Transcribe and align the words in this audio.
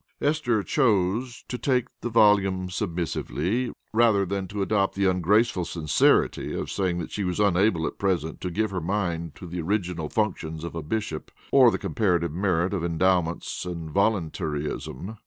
Esther 0.19 0.63
chose 0.63 1.43
to 1.47 1.59
take 1.59 1.85
the 1.99 2.09
volume 2.09 2.71
submissively, 2.71 3.71
rather 3.93 4.25
than 4.25 4.47
to 4.47 4.63
adopt 4.63 4.95
the 4.95 5.05
ungraceful 5.05 5.63
sincerity 5.63 6.55
of 6.55 6.71
saying 6.71 6.97
that 6.97 7.11
she 7.11 7.23
was 7.23 7.39
unable 7.39 7.85
at 7.85 7.99
present 7.99 8.41
to 8.41 8.49
give 8.49 8.71
her 8.71 8.81
mind 8.81 9.35
to 9.35 9.45
the 9.45 9.61
original 9.61 10.09
functions 10.09 10.63
of 10.63 10.73
a 10.73 10.81
bishop 10.81 11.29
or 11.51 11.69
the 11.69 11.77
comparative 11.77 12.31
merit 12.31 12.73
of 12.73 12.83
Endowments 12.83 13.63
and 13.63 13.91
Voluntaryism. 13.91 15.17